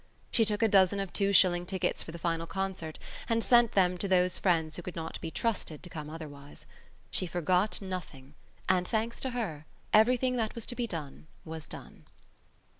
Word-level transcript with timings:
She 0.31 0.45
took 0.45 0.63
a 0.63 0.67
dozen 0.67 0.99
of 0.99 1.13
two 1.13 1.31
shilling 1.31 1.63
tickets 1.67 2.01
for 2.01 2.11
the 2.11 2.17
final 2.17 2.47
concert 2.47 2.97
and 3.29 3.43
sent 3.43 3.73
them 3.73 3.99
to 3.99 4.07
those 4.07 4.39
friends 4.39 4.75
who 4.75 4.81
could 4.81 4.95
not 4.95 5.21
be 5.21 5.29
trusted 5.29 5.83
to 5.83 5.91
come 5.91 6.09
otherwise. 6.09 6.65
She 7.11 7.27
forgot 7.27 7.83
nothing 7.83 8.33
and, 8.67 8.87
thanks 8.87 9.19
to 9.19 9.29
her, 9.29 9.67
everything 9.93 10.37
that 10.37 10.55
was 10.55 10.65
to 10.65 10.75
be 10.75 10.87
done 10.87 11.27
was 11.45 11.67
done. 11.67 12.07